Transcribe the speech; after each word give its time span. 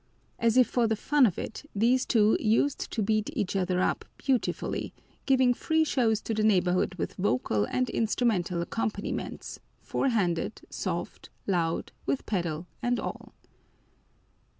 As 0.39 0.57
if 0.57 0.65
for 0.67 0.87
the 0.87 0.95
fun 0.95 1.27
of 1.27 1.37
it, 1.37 1.69
these 1.75 2.07
two 2.07 2.35
used 2.39 2.89
to 2.91 3.03
beat 3.03 3.29
each 3.33 3.55
other 3.55 3.79
up 3.79 4.03
beautifully, 4.17 4.95
giving 5.27 5.53
free 5.53 5.83
shows 5.83 6.21
to 6.21 6.33
the 6.33 6.41
neighborhood 6.41 6.95
with 6.95 7.13
vocal 7.17 7.65
and 7.65 7.87
instrumental 7.91 8.63
accompaniments, 8.63 9.59
four 9.79 10.09
handed, 10.09 10.61
soft, 10.71 11.29
loud, 11.45 11.91
with 12.07 12.25
pedal 12.25 12.65
and 12.81 12.99
all. 12.99 13.35